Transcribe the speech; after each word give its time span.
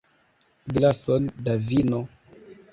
Glason 0.77 1.29
da 1.45 1.57
vino. 1.69 2.03